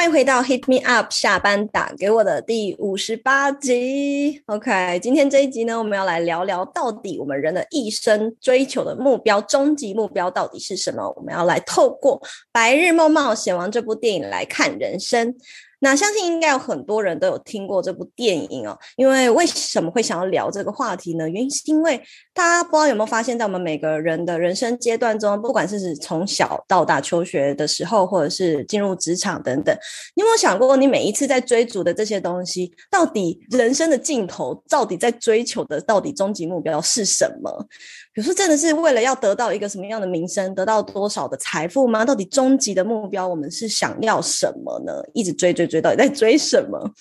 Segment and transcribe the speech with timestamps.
[0.00, 4.42] 欢迎回到 Hit Me Up 下班打给我的第五十八集。
[4.46, 11.12] OK，今天这一集呢，我们要来聊聊到底我们人的一生追求的目标、终极目标到底是什么？
[11.16, 12.18] 我们要来透过
[12.50, 15.34] 《白日梦冒险王》这部电影来看人生。
[15.80, 21.28] 那相信应该有很多人都有听过这部电影哦，因为为什么会想要聊这个话题呢？
[21.28, 22.00] 原因是因为
[22.32, 29.74] 大家不知道有没有发现，在我们每个人的人生阶段中，不管是从小到大求学的时候，或者是进入职场等等，
[30.14, 37.66] 你有没有想过，你每一次在追逐的这些东西，到底人生的尽头，到底在追求的，到底终极目标是什么？
[38.12, 42.04] 比如说，真的是为了要得到一个什么样的名声，得到多少的财富吗？
[42.04, 44.92] 到底终极的目标，我们是想要什么呢？
[45.14, 46.92] 一直追追追，到底在追什么？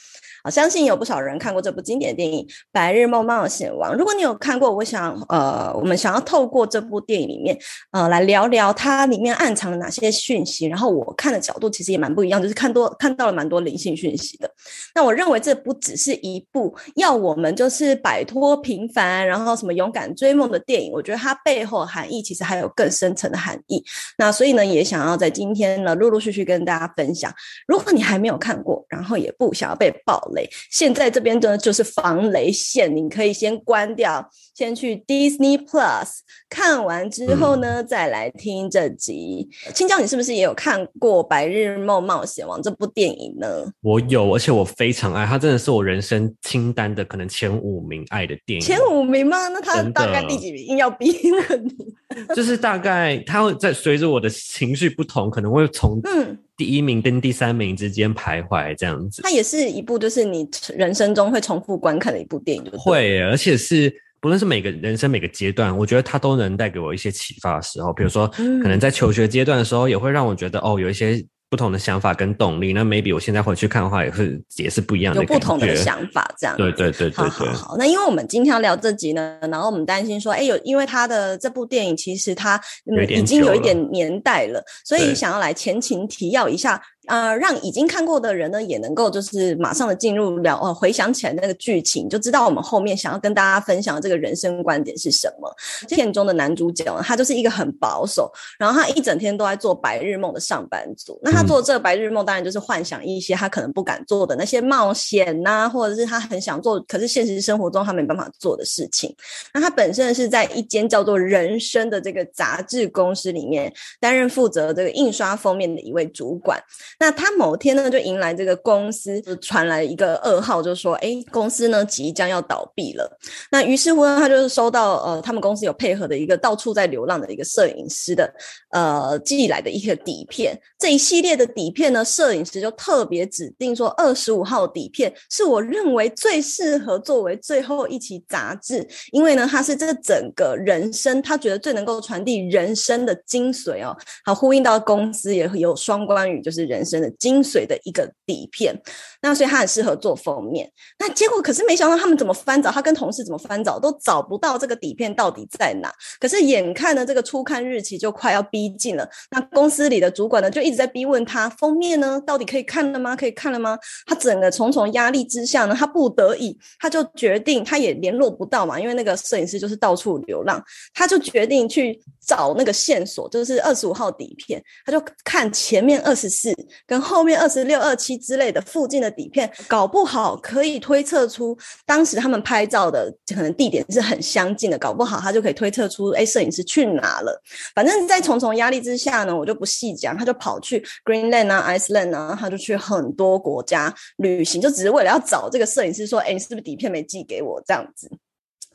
[0.44, 3.94] 好，相信有不少人看过这部经典电影《白日梦冒险王》。
[3.96, 7.58] 如果你有看过，我想，呃，我们想要透过这部电影里面，
[7.92, 10.66] 呃，来聊聊它里面暗藏了哪些讯息。
[10.68, 14.50] 然后我看的角度其实也蛮不一样，就是看多看到了蛮多灵性讯息的。
[14.96, 20.92] 那我认为这不只是一部要我们就是摆脱平凡，然后什么勇敢追梦的电影。
[20.92, 23.84] 我觉得它背后含义其实还有更深层的含义。
[24.18, 27.34] 那所以呢，也想要在今天呢，陆陆续续跟大家分享。
[27.68, 30.20] 如果你还没有看过，然后也不想要被暴。
[30.36, 36.20] 雷，现在这边呢就是防雷线，你可以先关掉，先去 Disney Plus
[36.50, 39.50] 看完之后呢，再来听这集。
[39.74, 43.48] 青椒，你是不是也有看过《白日梦冒险王》这部电影呢？
[43.82, 48.66] 我有，而且我非常爱，它真的是我人生清单的可能前五名爱的电影。
[48.66, 49.48] 前五名吗？
[49.48, 50.66] 那它大概第几名？
[50.68, 56.38] 硬要逼问你，就是大概它会在随着我的情绪不同，可能会从嗯。
[56.60, 59.22] 第一名跟第三名之间徘徊，这样子。
[59.22, 60.46] 它也是一部，就是你
[60.76, 63.90] 人生中会重复观看的一部电影，会，而且是
[64.20, 67.94] 不论是每个人生每个阶段，我觉得它都能带给我一些启发的时候。
[67.94, 71.26] 比如说，可能在求学阶段的时候，也会让我觉得哦，有一些。
[71.50, 76.56] 不同的想法跟动力，那 maybe 我现在回去看的话，也是也是不一样的，有不同的想法这样。
[76.56, 77.50] 对对对对对。
[77.54, 82.62] 好，那因为我们今天要聊这集呢，然后我们担心说，哎，有因为他的这部电影其实他
[83.10, 86.80] 已经有一点年代了，所以想要来前情提要一下。
[87.10, 95.52] 呃，让已经看过的人呢，也能够就是马上的进入了，呃，回想起来那个剧情，就知道我们后面想要跟大家分享的这个人生观点是什么。
[95.88, 101.20] 片中的男主角呢他就是一个很保守，然后他一整天都在做白日梦的上班族。
[101.24, 109.16] 那他做这个白日梦，当然就是幻想一些他可能不敢做的那些冒险呐，或者是他很想做，可是现实生活中他没办法做的事情。
[109.54, 116.62] 那他本身是在一间叫做《人生》的这个杂志公司里面担任负责这个印刷封面的一位主管。
[117.00, 123.18] 那他某天呢，就迎来这个公司传来一个噩耗，就说：“哎，公司呢即将要倒闭了。”
[123.52, 128.30] 那于是乎呢，他就是收到呃，他们公司有配合的一个到处在流浪的一个摄影师的
[128.72, 130.60] 呃寄来的一个底片。
[130.78, 143.96] 这一系列的底片呢，摄影师就特别指定说，二十五号底片是我认为最适合作为最后一期杂志，因为呢，它是这整个人生，他觉得最能够传递人生的精髓哦。
[144.26, 146.84] 好，呼应到公司也有双关语，就是人。
[146.90, 148.76] 生的精髓的一个底片，
[149.22, 150.70] 那所以他很适合做封面。
[150.98, 155.94] 那结果可是没想到，他们怎么翻找，他跟同事怎么翻找都找不到这个底片到底在哪。
[156.20, 163.16] 可是眼看呢，这个初刊日期就快要逼近了，那公司里的主管呢就一直在逼问他，封面呢到底可以看了吗？
[163.16, 163.78] 可以看了吗？
[164.08, 170.64] 他整个重重压力之下呢，他不得已，他就决定，他也联络不到嘛，因为那个摄影师就是到处流浪，
[170.94, 176.50] 他就决定去找那个线索，就是二十五号底片，他就看前面二十四。
[176.86, 187.42] 跟后面二十六、二七之类的附近的底片，搞不好可以推测出当时他们拍照的可能地点是很相近的，搞不好他就可以推测出，哎，摄影师去哪了？
[187.76, 197.62] 反正，在重重压力之下呢，我就不细讲，他就跑去 Greenland 啊、Iceland 啊，他就去很多国家旅行，就只是为了要找这个摄影师，说，哎，你是不是底片没寄给我？
[197.66, 198.10] 这样子。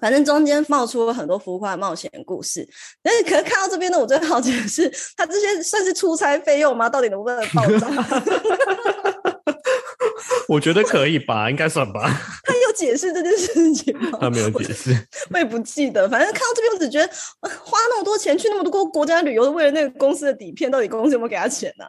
[0.05, 2.69] 反正中间冒出了很多浮夸冒险故事，
[3.03, 4.87] 但是可是看到这边呢，我最好奇的是，
[5.17, 6.91] 他这些算是出差费用吗？
[6.91, 7.91] 到底能不能报账？
[10.47, 12.03] 我觉得可以吧，应该算吧。
[12.43, 14.19] 他有解释这件事情吗？
[14.21, 14.95] 他没有解释，
[15.31, 16.07] 我也不记得。
[16.07, 17.11] 反正看到这边，我只觉得
[17.65, 21.87] 花那么多钱去那么多国家旅游，为了那个公司的底片，到底公司有没有给他钱呢？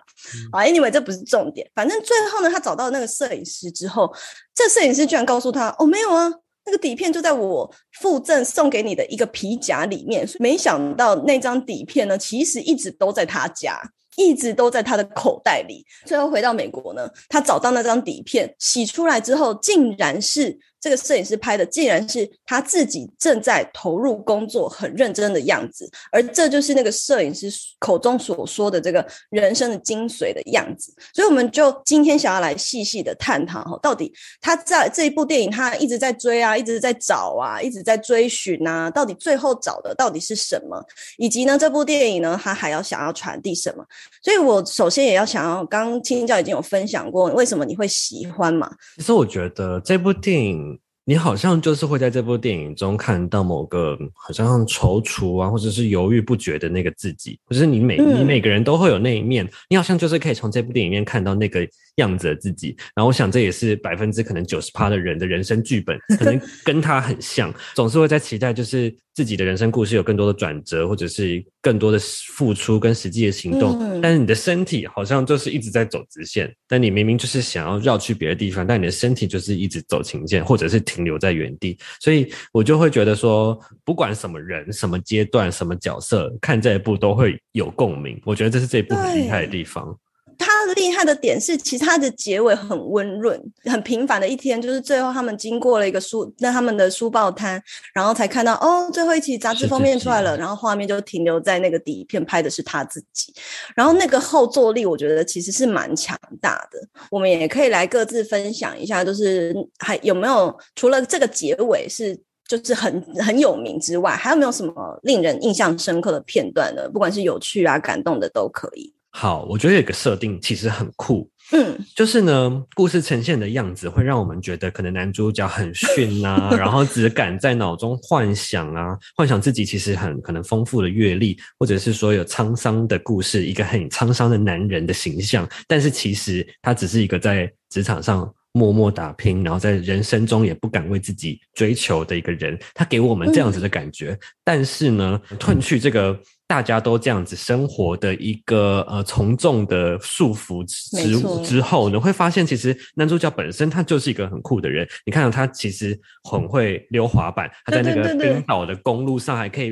[0.53, 1.69] 啊，anyway，这不是重点。
[1.75, 4.09] 反正最后呢，他找到那个摄影师之后，
[4.55, 6.31] 这摄影师居然告诉他：“哦，没有啊。”
[6.65, 10.27] 那个底片就在我附赠送给你的一个皮夹里面。
[10.39, 13.81] 没想到那张底片呢，其实一直都在他家。
[14.17, 15.85] 一直都在他的口袋里。
[16.05, 20.57] 最后回到美国呢，他找到那张底片，洗出来之后，竟然是。
[20.85, 27.49] 这个摄影师拍的，竟然是他自己正在投入工作、很认真的样子，而这就是那个摄影师
[27.79, 30.93] 口中所说的这个人生的精髓的样子。
[31.11, 40.79] 所以，我们就今天想要来细细的探讨哈，到底他在这一部电影，他一直在追啊，一直在找啊，一直在追寻啊，到底最后找的到底是什么？
[41.17, 43.83] 以及呢，这部电影呢，他还要想要传递什么？
[44.21, 48.71] 所以我首先也要想要，刚刚青教已经有分享过，为什么你会喜欢嘛？
[48.97, 50.74] 其实我觉得这部电影。
[51.05, 61.65] 你好像就是会在这部电影中看到某个好像踌躇啊，或者是犹豫不决的那个自己，或者是你每你每个人都会有那一面，你好像就是可以从这部电影里面看到那个。
[61.95, 71.97] 样子的自己，然后我想这也是百分之可能九十趴的人的人生剧本，可能 跟他很像，总是会在期待，就是自己的人生故事有更多的转折，或者是更多的
[72.33, 74.01] 付出跟实际的行动。
[74.01, 81.77] 但是你的身体好像就是一直在走直线，但你明明就是想要绕去别的地方，但你的身体就是一直走琴键，或者是停留在原地。
[81.99, 88.21] 所以我就会觉得说，不管什么人、什么阶段、什么角色，看这一部都会有共鸣。
[88.23, 89.97] 我觉得这是这一部很厉害的地方。
[90.37, 97.61] 他厉害的点是，其实他的结尾很温润，很平凡的一天，就是最后他们经过了一个书，那他们的书报摊，
[97.93, 103.33] 然后才看到哦，最后一期杂志封面出来了，然后画面就停留在那个底片拍的是他自己，
[103.75, 106.79] 然后那个后坐力，我觉得其实是蛮强大的。
[107.11, 112.17] 我们也可以来各自分享一下，就是还有没有除了这个结尾是
[112.47, 116.89] 就是很很有名之外，还有没有什么令人印象深刻的片段呢？
[116.89, 118.94] 不管是有趣啊、感动的都可以。
[119.17, 146.19] 好，我觉得有个设定其实很酷，嗯，就是呢，故事呈现的样子会让我们觉得可能男主角很逊啊，然后只敢在脑中幻想啊，幻想自己其实很可能丰富的阅历，或者是说有沧桑的故事，一个很沧桑的男人的形象，但是其实他只是一个在职场上默默打拼，然后在人生中也不敢为自己追求的一个人，他给我们这样子的感觉，但是呢，褪去这个。
[146.47, 154.87] 大家都这样子生活的一个呃从众的束缚之之后，你会发现其实男主角本身他就是一个很酷的人。
[155.05, 159.69] 你看到他其实很会溜滑板，他在那个冰岛的公路上还可以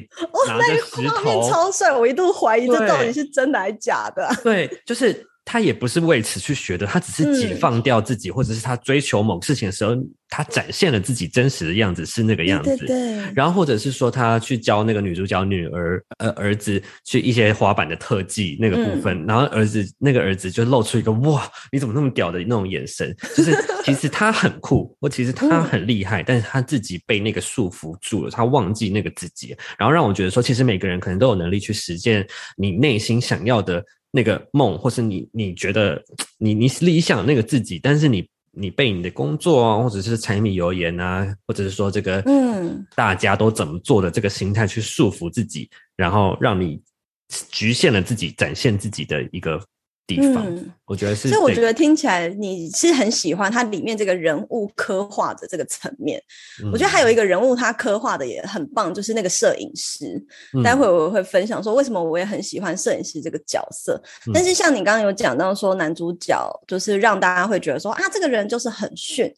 [0.47, 1.91] 拿着石头，超帅！
[1.93, 4.27] 我一度怀疑这到底是真的还是假的。
[4.43, 5.27] 对，就是。
[5.45, 9.93] 他也不是为此去学的，他只是解放掉自己，或者是他追求某事情的时候，
[10.29, 12.77] 他展现了自己真实的样子是那个样子。
[12.77, 13.21] 对。
[13.35, 23.53] 然后或者是说他去教那个女主角女儿呃儿子去一些滑板的特技那个部分，然后儿子那个儿子就露出一个哇你怎么那么屌的那种眼神，就是
[23.83, 32.25] 其实他很酷，或其实他很厉害，但是他自己被那个束缚住了，他忘记那个自己，然后让我觉得说，其实每个人可能都有能力去实践
[32.55, 33.83] 你内心想要的。
[34.15, 35.99] 那个梦，或是你你觉得
[36.37, 46.79] 你你理想那个自己，但是你你被你的工作啊，或者是柴米油盐啊，或者是说这个嗯，大家都怎么做的这个心态去束缚自己，然后让你
[47.49, 49.59] 局限了自己展现自己的一个。
[50.05, 50.45] 地方，
[50.85, 51.29] 我觉得是。
[51.29, 56.21] 所以我觉得听起来你是很喜欢它里面这个人物刻画的这个层面。
[56.71, 60.21] 我觉得还有一个人物他刻画的也很棒，就是那个摄影师。
[60.63, 64.01] 待会我会分享说为什么我也很喜欢摄影师这个角色。
[64.33, 69.33] 但是像你刚刚有讲到说男主角就是让大家会觉得说啊这个人就是很逊。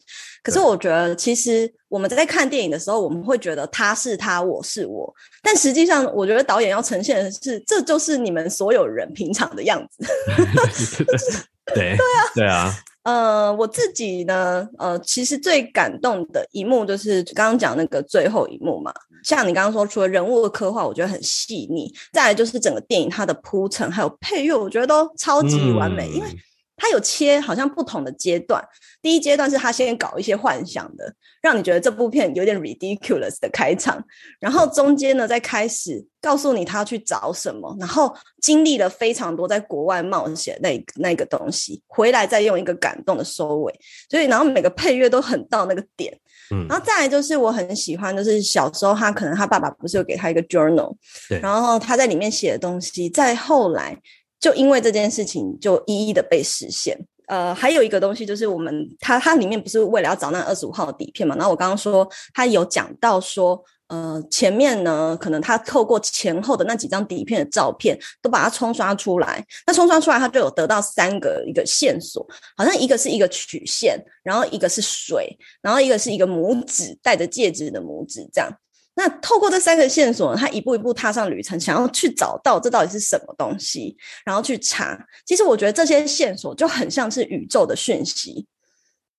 [0.46, 5.12] 可是我觉得其实我们在看电影的时候，我们会觉得他是他，我是我。
[5.42, 10.06] 但实际上，我觉得导演要呈现的是，这就是你们所有人平常的样子。
[11.74, 12.72] 对 对啊，对啊。
[13.02, 18.94] 呃，我自己呢，呃，其实最感动的一幕就是刚刚讲那个最后一幕嘛。
[19.24, 26.28] 像你刚刚说，除了人物的刻画，我觉得很细腻；再来就是整个电影它的铺陈还有配乐，我觉得都超级完美，因为。
[26.76, 28.62] 他有切好像不同的阶段，
[29.00, 34.02] 第一阶段是他先搞一些幻想的，让你觉得这部片有点 ridiculous 的开场，
[34.38, 43.80] 然后中间呢再开始告诉你他要去找什么，然后经历了非常多在国外冒险那那个东西，回来再用一个感动的收尾，
[44.10, 46.12] 所以然后每个配乐都很到那个点，
[46.50, 50.94] 嗯，然后再来就是我很喜欢，就是小时候他可能他爸爸不是有给他一个 journal，
[51.28, 53.98] 对，然后他在里面写的东西，再后来。
[54.40, 56.98] 就因为这件事情，就一一的被实现。
[57.28, 61.34] 呃，还有一个东西就是，我们它它里面不是为了要找那二十五号底片嘛？
[61.34, 69.44] 然后我刚刚说，他有讲到说，呃，前面呢，可能他透过前后的那几张底片的照片，都把它冲刷出来。
[69.66, 72.24] 那冲刷出来，他就有得到三个一个线索，
[72.56, 78.48] 好像一个是一个曲线，然后一个是水，然后一个是一个拇指戴着戒指的拇指，这样。
[78.96, 84.98] 那透过这三个线索，他一步一步踏上旅程，想要去找到这到底是什么东西，然后去查。
[85.24, 88.46] 其实我觉得这些线索就很像是宇宙的讯息，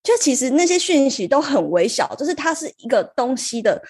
[0.04, 3.82] 就其实那些讯息都很微小，就是它是一个东西的。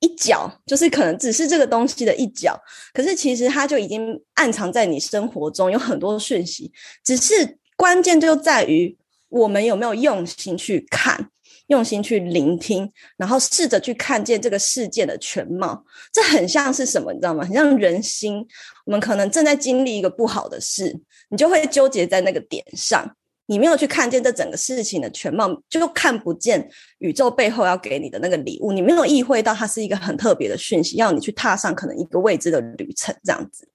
[0.00, 2.60] 一角就是可能只是这个东西的一角，
[2.92, 6.70] 可是其实它就已经暗藏在你生活中有很多讯息，
[7.02, 8.94] 只是关键就在于
[9.30, 11.30] 我们有没有用心去看，
[11.68, 15.84] 用心去聆听，然后试着去看见这个世界的全貌。
[16.12, 17.44] 这很像是什么，你知道吗？
[17.44, 18.46] 很像人心。
[18.84, 20.94] 我们可能正在经历一个不好的事，
[21.30, 23.16] 你就会纠结在那个点上。
[23.46, 26.66] 你没有去看见这整个事情的全貌，就看不见
[26.98, 28.72] 宇宙背后要给你的那个礼物。
[28.72, 33.68] 你没有意会到它是一个很特别的讯息，要你去踏上可能一个未知的旅程，这样子。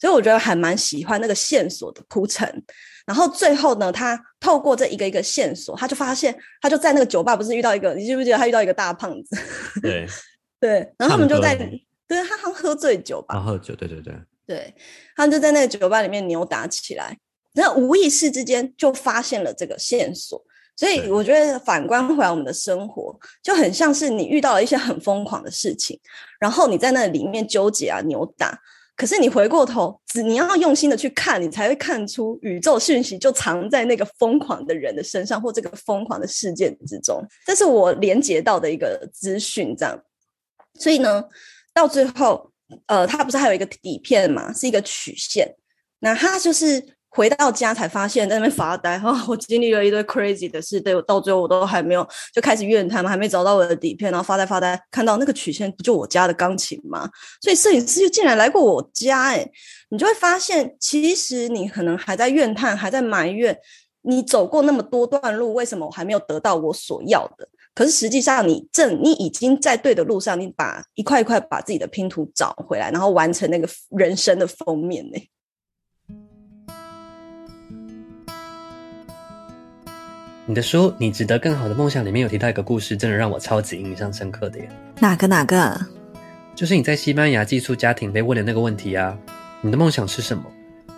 [0.00, 2.64] 所以我觉得还蛮喜欢那个线索的铺陈。
[3.06, 9.36] 然后最后呢，他透过这一个一个线索，他就发现，他就在那个酒吧不是遇到一个，你记不记得他遇到一个大胖子？
[9.80, 10.06] 对
[10.58, 11.54] 对，然后他们就在，
[12.08, 13.40] 对他好像喝醉酒吧？
[13.40, 14.14] 喝酒，对对对，
[14.46, 14.74] 对，
[15.14, 17.16] 他们就在那个酒吧里面扭打起来。
[17.52, 20.44] 那无意识之间就发现了这个线索，
[20.76, 25.98] 所以我觉得反观回来，我们的生活就很像是你遇到了一些很疯狂的事情，
[26.38, 28.60] 然后你在那里面纠结啊、扭打，
[28.96, 37.22] 可是你回过头，只你要用心的去看，你才会看出宇宙讯息就藏在那个疯狂的人的身上，或这个疯狂的事件之中。
[37.44, 40.02] 这是我连接到的一个资讯，这样。
[40.74, 41.22] 所以呢，
[41.74, 42.50] 到最后，
[42.86, 45.54] 呃，它不是还有一个底片嘛，是一个曲线，
[46.00, 46.95] 那它就是。
[47.16, 48.98] 回到家才发现，在那边发呆。
[48.98, 57.08] 哈， 我经历了一堆 crazy 的事，对我到最后我都还没有就开始怨他们，还没找到我的底片，然后发呆发呆，看到那个曲线不就我家的钢琴吗？
[57.40, 59.50] 所以摄影师就竟然来过我家，哎，
[59.88, 63.56] 你就会发现，其实你可能还在怨叹，还在埋怨，
[64.02, 67.48] 你走过那么多段路，为什么我还没有得到我所要的？
[67.74, 75.18] 可是实际上，你正你已经在对的路上，你把一块一块把自己的拼图找回来，然后完成那个人生的封面呢。
[80.48, 84.68] 你的书《你值得更好的梦想》里面有提到一个故事，真的让我超级印象深刻的耶。
[85.00, 85.76] 哪个哪个？
[86.54, 89.18] 就是你在西班牙寄宿家庭被问的那个问题啊。
[89.60, 90.44] 你的梦想是什么？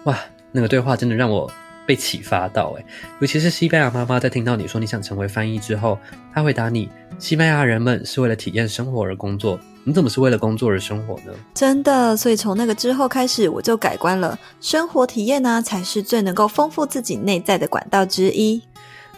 [0.04, 0.18] 哇，
[0.52, 1.50] 那个对话真的让我
[1.86, 2.84] 被启发到诶。
[3.20, 5.98] 尤其是西班牙妈妈在听到你说你想成为翻译之后，
[6.34, 11.32] 她回答你：西班牙人们是为了体验生活而工作，你怎么是为了工作而生活呢？
[11.54, 14.38] 真的，所以从那个之后开始，我就改观了。
[14.60, 18.62] 生活体验呢，才是最能够丰富自己内在的管道之一。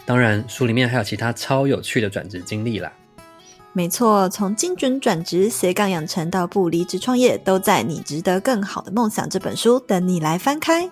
[0.05, 2.91] 当然，书里面还有其他超有趣的转职经历啦。
[3.73, 10.91] 没错，从精准转职、斜杠养成到不离职创业，都在《你值得更好的梦想》这本书等你来翻开。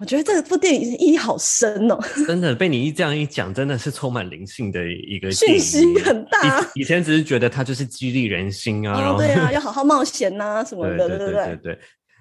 [0.00, 1.98] 我觉得这部电影意义好深哦！
[2.26, 6.66] 真的被你一这样一讲，真的是充满灵性的一个讯息很大。
[6.74, 11.78] 以前只是觉得它就是激励人心啊，然后对啊， 要好好冒险呐什么的，对对对对。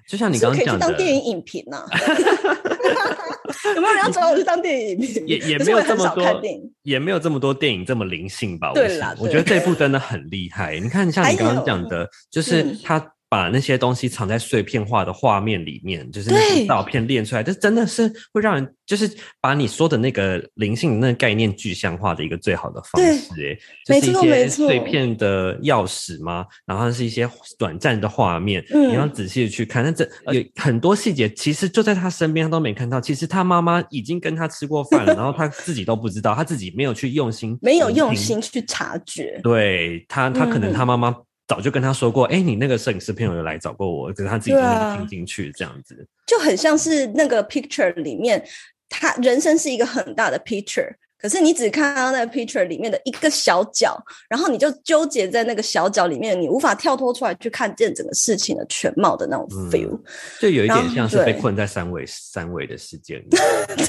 [0.07, 1.83] 就像你刚刚讲的，当电影影评呐，
[3.75, 5.27] 有没有人要找我去当电影影评？
[5.27, 6.41] 也也没有这么多，
[6.83, 8.71] 也没有这么多电影这么灵性吧？
[8.75, 10.77] 对啦，我觉得这部真的很厉害。
[10.79, 13.12] 你看，像你刚刚讲的，就是他。
[13.33, 19.11] 把那些东西藏在碎片化的画面里面，就是那些照片练出来，这真的是会让人就是
[19.41, 23.57] 把你说的那个灵性那个概念具象化的一个最好的方式。
[23.89, 26.45] 哎，就是一些碎片的钥匙吗？
[26.67, 29.83] 然后是一些短暂的画面，你要仔细的去看。
[29.83, 33.01] 那这有很多细节，其实就在他身边，他都没看到。
[33.01, 39.39] 其实他妈妈已经跟他吃过饭了， 然后他自己都不知道，他自己没有去用心，没有用心去察觉。
[39.41, 41.15] 对他，他可能他妈妈。
[41.47, 48.43] 早就跟他说过，哎，你那个摄影师朋友有来找过我，可是他自己都没有听进去，这样子就很像是那个 picture 里面，
[48.87, 59.99] 他人生是一个很大的 picture，可是你只看到那个 picture 里面的一个小角，然后你就纠结在那个小角里面，你无法跳脱出来去看见整个事情的全貌的那种 feel，
[60.39, 63.27] 就有一点像是被困在三维三维的世界里。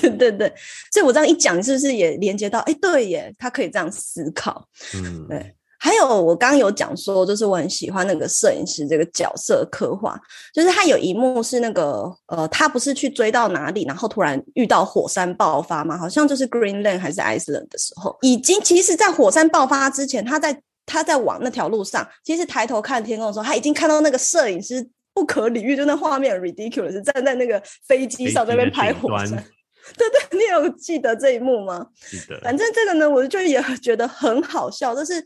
[0.00, 0.52] 对 对对，
[0.92, 2.58] 所以我这样一讲，是不是也连接到？
[2.61, 4.68] 哎，对耶，他可以这样思考。
[4.94, 5.54] 嗯，对。
[6.06, 10.18] 还有，我刚刚有讲说，就是我很喜欢那个摄影师这个角色刻画，
[10.52, 29.42] 就是他有一幕是那个呃，他不是去追到哪里，然后突然遇到火山爆发嘛，好像就是 Greenland 还是 Iceland 的时候，已经其实，在火山爆发之前，他在他在往那条路上，其实抬头看天空的时候，他已经看到那个摄影师不可理喻，就那画面 ridiculous，站在那个飞机上在那边拍火山。
[29.99, 31.87] 对对，你有记得这一幕吗？
[32.11, 32.40] 记得。
[32.42, 35.23] 反正这个呢，我就也觉得很好笑，就是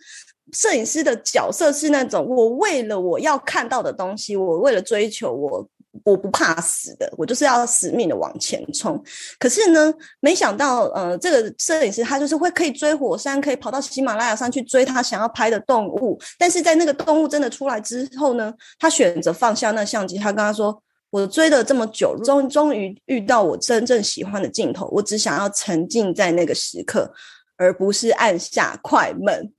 [0.52, 5.68] 摄影师的角色是那种，我为了我要看到的东西，我为了追求我。
[6.04, 9.02] 我不怕死的，我就是要死命的往前冲。
[9.36, 16.16] 可是呢，没想到，呃，这个摄影师他就是会可以追火山，可以跑到喜马拉雅山去追他想要拍的动物。
[16.38, 20.18] 但是在那个动物真的出来之后呢，他选择放下那相机。
[20.18, 24.86] 他跟他说：“我追了这么久，终终于遇到我真正喜欢的镜头。
[24.92, 27.12] 我只想要沉浸在那个时刻，
[27.56, 29.52] 而不是按下快门。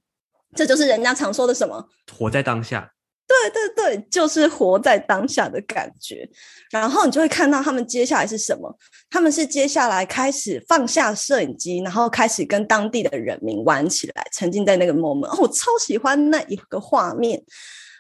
[0.56, 1.88] 这就是人家常说的什么，
[2.18, 2.92] 活在当下。”
[3.30, 6.28] 对对对，就是活在当下的感觉，
[6.72, 8.76] 然后你就会看到他们接下来是什么？
[9.12, 15.28] 他们是接下来开始放下摄影机，然后开始跟当地的人民玩起来，沉浸在那个 moment。
[15.28, 17.44] 哦，我超喜欢那一个画面。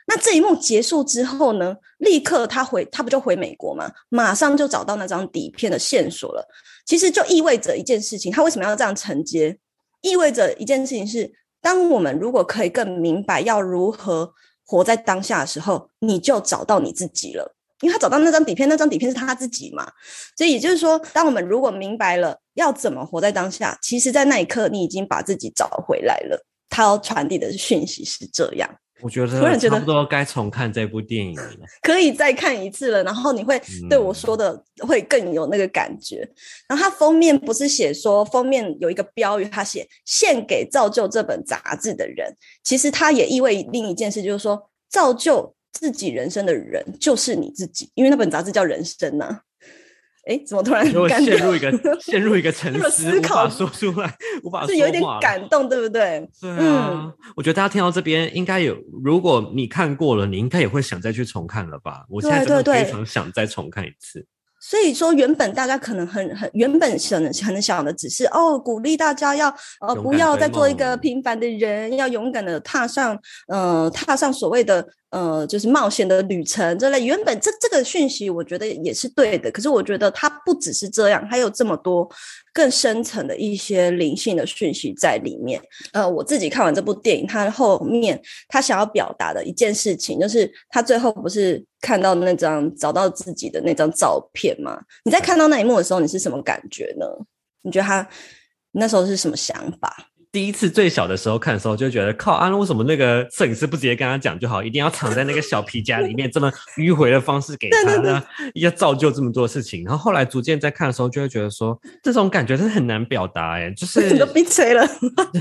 [0.08, 1.76] 那这一幕结束之后呢？
[2.00, 3.92] 立刻他回，他不就回美国吗？
[4.10, 6.44] 马上就找到那张底片的线索了。
[6.88, 9.56] 其实就意味着一件事情，他为什么要这样承接？
[10.02, 14.34] 意味着一件事情是，当我们如果可以更明白要如何。
[14.72, 19.92] 活在当下的时候，你就找到你自己了，因为他找到那张底片，那张底片是他自己嘛。
[20.38, 26.46] 所以也就是说，当我们如果明白了要怎么活在当下，其实，在那一刻，你已经把自己找回来了。
[26.70, 28.70] 他要传递的讯息是这样。
[29.02, 31.44] 我觉得差不多该重看这部电影了，
[31.82, 33.04] 可以再看一次了。
[33.04, 36.28] 然后你会对我说的会更有那个感觉。
[36.68, 42.34] 然后它封面不是写说封面有一个标语，它写献给造就这本杂志的人。
[42.64, 49.40] 其实它也意味另一件事，就是说造就自己人生的人就是你自己，因为那本杂志叫人生呢。
[50.30, 56.30] 哎，怎么突然陷入一个 陷入一个沉思，无法说出来，无法是有一点感动，对不对？
[56.40, 62.06] 对啊，我觉得大家听到这边应该有，如果你看过了，你应该也会想再去重看了吧？
[62.08, 64.24] 我现在真的非常想再重看一次。
[64.62, 69.48] 所以说，原本大家可能很很原本想的很想的只是哦，鼓励大家要
[69.80, 73.18] 呃不要再做一个平凡的人，要勇敢的踏上
[73.48, 74.86] 呃踏上所谓的。
[75.12, 79.50] 呃，就是冒险的旅程这类，原本这这个讯息，我觉得也是对的。
[79.52, 82.08] 可是我觉得它不只是这样，还有这么多
[82.54, 85.60] 更深层的一些灵性的讯息在里面。
[85.94, 94.80] 呃，我自己看完这部电影，它后面他想要表达的一件事情，就是他最后不是看到那张找到自己的那张照片吗？
[95.06, 97.06] 你在看到那一幕的时候，你是什么感觉呢？
[97.64, 98.08] 你觉得他
[98.74, 100.09] 那时候是什么想法？
[100.32, 108.24] 第一次最小的时候看的时候，就觉得靠啊，为什么那个摄影师不直接跟他讲就好，一定要藏在那个小皮夹里面，这么迂回的方式给他呢？
[108.54, 109.84] 要造就这么多事情。
[109.84, 114.88] 然后后来逐渐在看的时候，就会觉得说，这种感觉真的很难表达，哎，就是 都闭嘴了，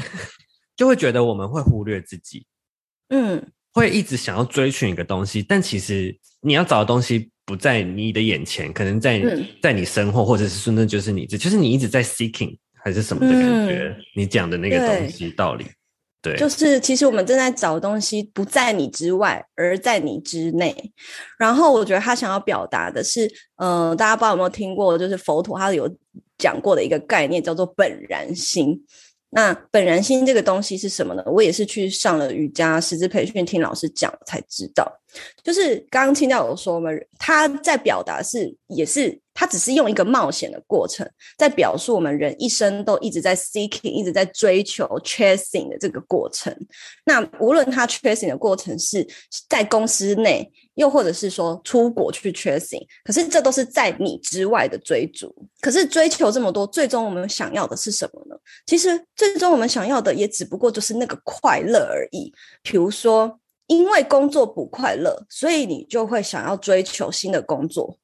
[0.74, 2.46] 就会觉得我们会忽略自己，
[3.10, 9.22] 嗯，会一直想要追寻一个东西，但其实你要找的东西不在你的眼前，可能在
[9.60, 12.56] 在你身后，或者是说那就是你，这就是你一直在 seeking。
[12.82, 13.96] 还是什么的感觉？
[14.14, 15.66] 你讲的那个东西道理，
[16.22, 20.74] 对，就是其实我们正在找东西，不在你之外，而在你之内。
[21.38, 25.88] 然后我觉得他想要表达的是，呃，大家不知道有没有听过，就是佛陀他有
[26.36, 28.84] 讲过的一个概念，叫做本然心。
[29.30, 31.22] 那本然心这个东西是什么呢？
[31.26, 34.90] 我也是去上了瑜伽师资培训，听老师讲才知道。
[35.42, 39.20] 就是刚刚听到有说嘛，他在表达是也是。
[39.40, 46.52] 他只是用一个冒险的过程，在表述我们人一生都一直在 seeking，一直在追求 chasing 的这个过程。
[47.04, 49.06] 那无论他 chasing 的过程是
[49.48, 55.32] 在公司内，又或者是说出国去 chasing，可是这都是在你之外的追逐。
[55.60, 58.34] 可是追求这么多，最终我们想要的是什么呢？
[58.66, 62.34] 其实最终我们想要的也只不过就是那个快乐而已。
[62.64, 63.38] 比如说，
[63.68, 67.98] 因为工作不快乐，所以你就会想要追求新的工作。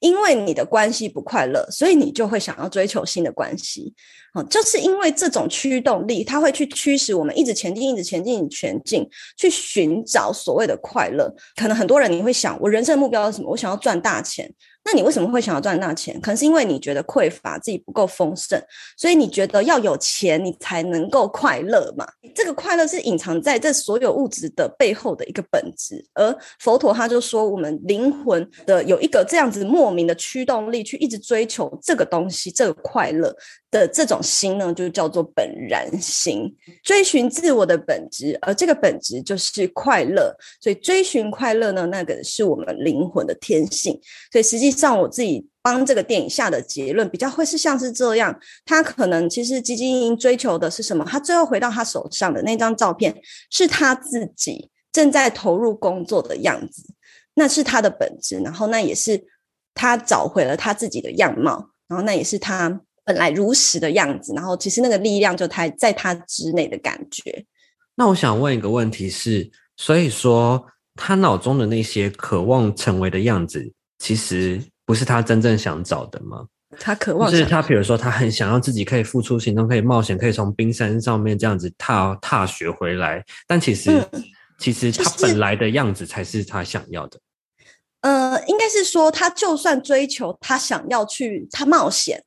[0.00, 3.92] 因为你的关系不快乐，所以你就会想要追求新的关系。
[4.32, 11.34] 啊，就是因为这种驱动力，它会去驱使我们一直前进，一直前进，前进，去寻找所谓的快乐。
[11.56, 13.50] 可能很多人你会想，我人生的目标是什么？
[13.50, 14.50] 我想要赚大钱。
[14.84, 16.20] 那你为什么会想要赚大钱？
[16.20, 18.60] 可能是因为你觉得匮乏，自己不够丰盛，
[18.96, 22.06] 所以你觉得要有钱，你才能够快乐嘛？
[22.34, 26.04] 这个快乐是隐藏在这所有物质的背后的一个本质。
[26.14, 33.34] 而佛陀他就说，我们灵魂的有一个这样子莫名的驱动力，去一直追求这个东西，这个快乐。
[33.72, 40.36] 的这种心呢，就叫做本然心，追寻自我的本质，而这个本质就是快乐。
[40.60, 43.98] 所以追寻快乐呢，那个是我们灵魂的天性。
[44.30, 51.04] 所以实际上，我自己帮这个电影下的结论，比较会是像是这样：他可能其实基金营追求的是什么？
[51.04, 53.14] 他最后回到他手上的那张照片，
[53.50, 56.82] 是他自己正在投入工作的样子，
[57.34, 58.40] 那是他的本质。
[58.40, 59.22] 然后那也是
[59.74, 62.80] 他找回了他自己的样貌，然后那也是他。
[63.04, 67.44] 本来如实的样子，然后其实那个力量就他在他之内的感觉。
[67.96, 76.44] 那我想问一个问题是，所以说他脑中的那些渴望成为的样子，其实不是他真正想找的吗？
[76.80, 84.04] 他渴望就是他，比如说他很想要自己可以付出行动，可以冒险，可以从冰山上面这样子踏踏雪回来，但其实
[84.58, 87.20] 其实他本来的样子才是他想要的。
[88.00, 92.24] 呃，应该是说，他就算追求他想要去他冒险，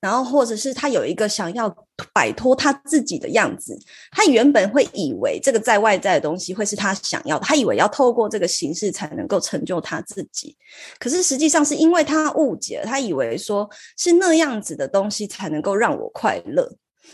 [0.00, 1.68] 然后或者是他有一个想要
[2.12, 3.78] 摆脱他自己的样子，
[4.12, 10.56] 他原本会以为这个在外在的东西会是他想要的，他以为要透过这个形式才能够成就他自己。
[10.98, 16.70] 可是实际上是因为他误解了，他以为说是那样子的东西才能够让我快乐。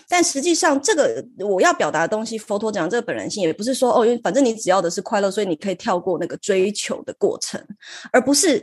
[0.09, 7.65] 但实际上，这个我要表达的东西，佛陀讲这个本然性，也不是说哦，因为反正你只要的是快乐，所以你可以跳过那个追求的过程，
[8.11, 8.63] 而不是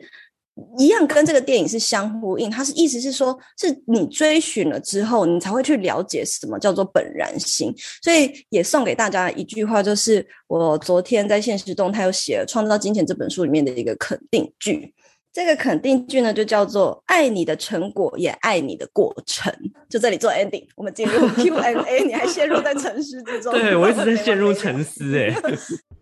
[0.77, 2.49] 一样跟这个电影是相呼应。
[2.49, 7.73] 它是意思是说，是你追寻了之后，你才会去了解什么叫做本然心。
[8.01, 14.93] 所以也送给大家一句话，就是我昨天在现实动态又写了《创造金钱》这本书里面的一个肯定句。
[15.33, 19.53] 这个肯定句呢，就叫做“爱你的成果，也爱你的过程”。
[19.89, 22.03] 就这里做 ending，我们进入 Q&A。
[22.05, 23.53] 你还陷入在沉思之中？
[23.53, 25.33] 对我一直在陷入沉思，哎。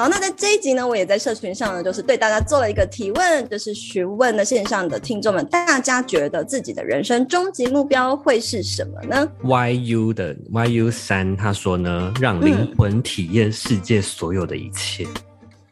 [0.00, 15.06] 好，那在这一集呢，我也在社群上呢，就是对大家做了一个提问，就是询问呢线上的听众们，大家觉得自己的人生终极目标会是什么呢？YU 的 YU 三他说呢，让灵魂体验世界所有的一切。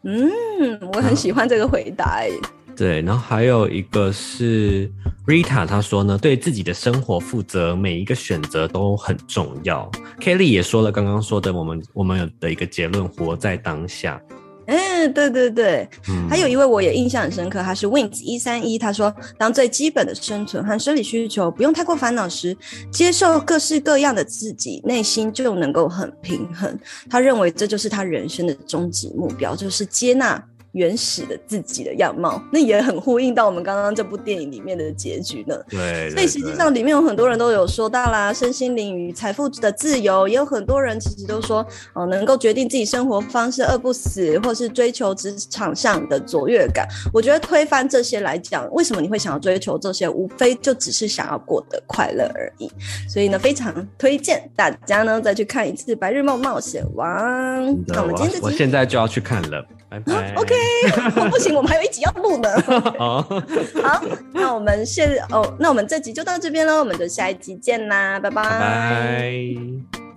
[0.03, 0.31] 嗯，
[0.93, 2.21] 我很喜欢这个回答。
[2.79, 4.88] 对，然后还有一个是
[5.27, 9.91] Rita，他说呢，对自己的生活负责，每一个选择都很重要。
[10.21, 14.23] Kelly 也说了刚刚说的，我们我们的一个结论：活在当下。
[14.69, 15.88] 嗯，对对对。
[16.31, 22.57] 还有一位我也印象很深刻，他是 Wins 一三一，他说，当最基本的生存和生理需求不用太过烦恼时，
[22.93, 26.79] 接受各式各样的自己，内心就能够很平衡。
[27.11, 30.41] 他认为这就是他人生的终极目标，就是接纳。
[30.79, 35.57] 原始的自己的样貌，那也很呼应到我们刚刚这部电影里面的结局呢。
[35.69, 46.87] 对，所以实际上里面有很多人都有说到啦，身心灵与财富的自由，也有很多人其实都说，哦，能够决定自己生活方式，饿不死，或是追求职场上的卓越感。
[47.12, 50.09] 我觉得推翻这些来讲，为什么你会想要追求这些？
[50.09, 52.71] 无非就只是想要过得快乐而已。
[53.09, 57.07] 所以呢，非常推荐大家呢再去看一次《白日梦冒险王》。
[57.88, 59.64] 那我们今天我现在就要去看了。
[59.91, 60.35] 拜拜。
[60.35, 60.55] OK，
[61.31, 62.48] 不行，我们还有一集要录呢。
[62.98, 63.22] 好，
[63.83, 64.02] 好，
[64.33, 68.42] 那我们现哦，那我们这集就到这边喽，我们就下一集见啦，拜拜。
[68.42, 70.08] 拜。